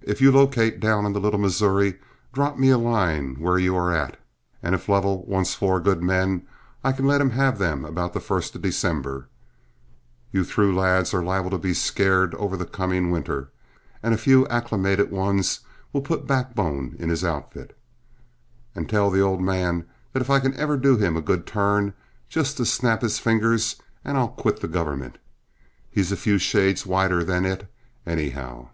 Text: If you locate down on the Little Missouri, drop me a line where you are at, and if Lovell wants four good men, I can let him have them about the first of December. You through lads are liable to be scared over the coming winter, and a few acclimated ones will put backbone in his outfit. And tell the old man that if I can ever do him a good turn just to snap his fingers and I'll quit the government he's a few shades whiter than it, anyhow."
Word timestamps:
If 0.00 0.22
you 0.22 0.32
locate 0.32 0.80
down 0.80 1.04
on 1.04 1.12
the 1.12 1.20
Little 1.20 1.38
Missouri, 1.38 1.98
drop 2.32 2.56
me 2.56 2.70
a 2.70 2.78
line 2.78 3.34
where 3.34 3.58
you 3.58 3.76
are 3.76 3.94
at, 3.94 4.18
and 4.62 4.74
if 4.74 4.88
Lovell 4.88 5.22
wants 5.26 5.54
four 5.54 5.80
good 5.80 6.02
men, 6.02 6.46
I 6.82 6.92
can 6.92 7.04
let 7.06 7.20
him 7.20 7.28
have 7.30 7.58
them 7.58 7.84
about 7.84 8.14
the 8.14 8.20
first 8.20 8.54
of 8.54 8.62
December. 8.62 9.28
You 10.32 10.44
through 10.44 10.74
lads 10.74 11.12
are 11.12 11.22
liable 11.22 11.50
to 11.50 11.58
be 11.58 11.74
scared 11.74 12.34
over 12.36 12.56
the 12.56 12.64
coming 12.64 13.10
winter, 13.10 13.50
and 14.02 14.14
a 14.14 14.18
few 14.18 14.46
acclimated 14.48 15.10
ones 15.10 15.60
will 15.92 16.00
put 16.00 16.26
backbone 16.26 16.96
in 16.98 17.10
his 17.10 17.22
outfit. 17.22 17.76
And 18.74 18.88
tell 18.88 19.10
the 19.10 19.20
old 19.20 19.42
man 19.42 19.86
that 20.14 20.22
if 20.22 20.30
I 20.30 20.40
can 20.40 20.54
ever 20.54 20.78
do 20.78 20.96
him 20.96 21.18
a 21.18 21.20
good 21.20 21.46
turn 21.46 21.92
just 22.30 22.56
to 22.56 22.64
snap 22.64 23.02
his 23.02 23.18
fingers 23.18 23.76
and 24.06 24.16
I'll 24.16 24.28
quit 24.28 24.60
the 24.62 24.68
government 24.68 25.18
he's 25.90 26.10
a 26.10 26.16
few 26.16 26.38
shades 26.38 26.86
whiter 26.86 27.22
than 27.22 27.44
it, 27.44 27.70
anyhow." 28.06 28.70